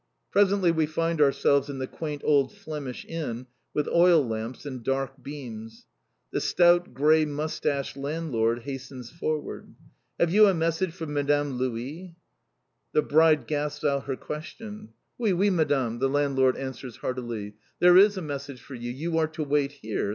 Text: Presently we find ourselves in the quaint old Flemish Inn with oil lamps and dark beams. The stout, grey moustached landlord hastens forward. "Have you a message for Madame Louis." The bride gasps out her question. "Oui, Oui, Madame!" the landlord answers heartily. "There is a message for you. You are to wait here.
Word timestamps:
Presently 0.31 0.71
we 0.71 0.87
find 0.87 1.21
ourselves 1.21 1.69
in 1.69 1.77
the 1.77 1.85
quaint 1.85 2.23
old 2.25 2.51
Flemish 2.51 3.05
Inn 3.07 3.45
with 3.71 3.87
oil 3.87 4.27
lamps 4.27 4.65
and 4.65 4.81
dark 4.83 5.21
beams. 5.21 5.85
The 6.31 6.41
stout, 6.41 6.95
grey 6.95 7.23
moustached 7.23 7.95
landlord 7.95 8.63
hastens 8.63 9.11
forward. 9.11 9.75
"Have 10.19 10.33
you 10.33 10.47
a 10.47 10.55
message 10.55 10.91
for 10.91 11.05
Madame 11.05 11.51
Louis." 11.51 12.15
The 12.93 13.03
bride 13.03 13.45
gasps 13.45 13.83
out 13.83 14.05
her 14.05 14.15
question. 14.15 14.89
"Oui, 15.19 15.33
Oui, 15.33 15.51
Madame!" 15.51 15.99
the 15.99 16.09
landlord 16.09 16.57
answers 16.57 16.97
heartily. 16.97 17.53
"There 17.77 17.95
is 17.95 18.17
a 18.17 18.23
message 18.23 18.59
for 18.59 18.73
you. 18.73 18.89
You 18.89 19.19
are 19.19 19.27
to 19.27 19.43
wait 19.43 19.71
here. 19.71 20.09